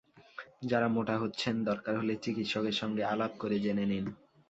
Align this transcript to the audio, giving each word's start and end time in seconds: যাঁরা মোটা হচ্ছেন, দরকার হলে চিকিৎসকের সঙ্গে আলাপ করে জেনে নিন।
যাঁরা 0.61 0.87
মোটা 0.87 1.15
হচ্ছেন, 1.17 1.55
দরকার 1.69 1.93
হলে 1.97 2.13
চিকিৎসকের 2.23 2.75
সঙ্গে 2.81 3.03
আলাপ 3.05 3.31
করে 3.39 3.57
জেনে 3.59 3.85
নিন। 3.85 4.05